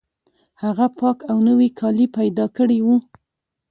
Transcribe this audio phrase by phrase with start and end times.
[0.63, 2.97] هغه پاک او نوي کالي پیدا کړي وو